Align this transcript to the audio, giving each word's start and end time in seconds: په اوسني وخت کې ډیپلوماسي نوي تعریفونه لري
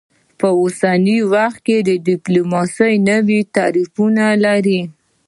په 0.39 0.47
اوسني 0.61 1.17
وخت 1.33 1.59
کې 1.67 1.77
ډیپلوماسي 2.07 2.93
نوي 3.09 3.39
تعریفونه 3.55 4.23
لري 4.45 4.81